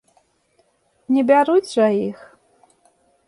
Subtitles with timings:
[1.17, 2.19] Не бяруць жа іх.